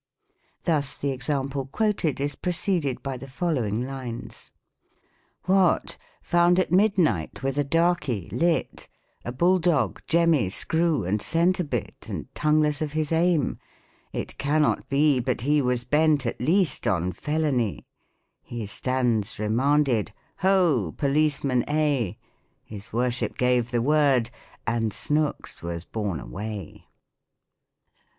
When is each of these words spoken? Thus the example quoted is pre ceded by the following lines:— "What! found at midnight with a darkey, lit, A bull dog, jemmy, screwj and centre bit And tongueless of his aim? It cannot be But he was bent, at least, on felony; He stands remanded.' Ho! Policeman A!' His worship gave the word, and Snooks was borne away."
Thus 0.63 0.97
the 0.97 1.11
example 1.11 1.67
quoted 1.67 2.19
is 2.19 2.33
pre 2.33 2.53
ceded 2.53 3.03
by 3.03 3.17
the 3.17 3.27
following 3.27 3.83
lines:— 3.85 4.49
"What! 5.45 5.95
found 6.23 6.57
at 6.57 6.71
midnight 6.71 7.43
with 7.43 7.55
a 7.59 7.63
darkey, 7.63 8.27
lit, 8.31 8.87
A 9.23 9.31
bull 9.31 9.59
dog, 9.59 10.01
jemmy, 10.07 10.47
screwj 10.49 11.07
and 11.07 11.21
centre 11.21 11.63
bit 11.63 12.07
And 12.09 12.33
tongueless 12.33 12.81
of 12.81 12.93
his 12.93 13.11
aim? 13.11 13.59
It 14.11 14.39
cannot 14.39 14.89
be 14.89 15.19
But 15.19 15.41
he 15.41 15.61
was 15.61 15.83
bent, 15.83 16.25
at 16.25 16.41
least, 16.41 16.87
on 16.87 17.11
felony; 17.11 17.85
He 18.41 18.65
stands 18.65 19.37
remanded.' 19.37 20.13
Ho! 20.39 20.95
Policeman 20.97 21.63
A!' 21.69 22.17
His 22.63 22.91
worship 22.91 23.37
gave 23.37 23.69
the 23.69 23.83
word, 23.83 24.31
and 24.65 24.91
Snooks 24.91 25.61
was 25.61 25.85
borne 25.85 26.19
away." 26.19 26.87